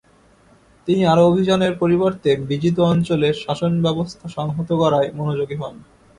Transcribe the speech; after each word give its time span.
তিনি 0.87 1.01
আরো 1.05 1.23
অভিযানের 1.25 1.73
পরিবর্তে 1.77 2.29
বিজিত 2.49 2.77
অঞ্চলে 2.91 3.27
শাসনব্যবস্থা 3.43 4.25
সংহত 4.27 4.69
করায় 4.73 5.09
মনোযোগী 5.17 5.55
হন। 5.61 5.75